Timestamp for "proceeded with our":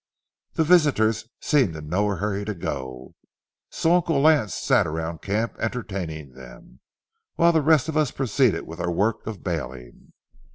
8.09-8.89